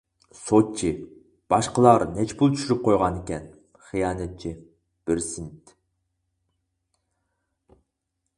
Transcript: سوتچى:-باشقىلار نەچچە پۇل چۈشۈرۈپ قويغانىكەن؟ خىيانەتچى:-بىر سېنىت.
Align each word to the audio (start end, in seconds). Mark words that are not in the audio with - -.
سوتچى:-باشقىلار 0.43 2.05
نەچچە 2.15 2.37
پۇل 2.39 2.55
چۈشۈرۈپ 2.55 2.81
قويغانىكەن؟ 2.87 3.45
خىيانەتچى:-بىر 3.91 5.25
سېنىت. 5.27 5.79